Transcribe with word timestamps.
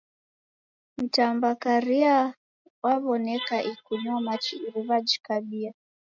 Mtambakaria 0.99 2.15
waw'oneka 2.83 3.57
ikunywa 3.71 4.17
machi 4.27 4.55
iruw'a 4.67 4.97
jikabia. 5.07 5.71